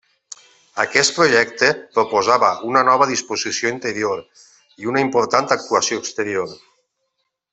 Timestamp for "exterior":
6.05-6.57